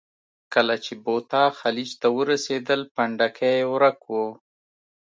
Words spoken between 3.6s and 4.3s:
ورک و.